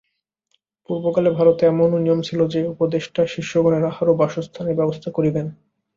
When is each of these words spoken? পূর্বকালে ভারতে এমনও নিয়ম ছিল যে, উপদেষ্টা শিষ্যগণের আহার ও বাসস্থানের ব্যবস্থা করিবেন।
পূর্বকালে 0.85 1.29
ভারতে 1.31 1.63
এমনও 1.65 1.97
নিয়ম 1.97 2.19
ছিল 2.21 2.39
যে, 2.53 2.59
উপদেষ্টা 2.67 3.21
শিষ্যগণের 3.27 3.83
আহার 3.85 4.07
ও 4.09 4.19
বাসস্থানের 4.21 4.77
ব্যবস্থা 4.79 5.09
করিবেন। 5.17 5.45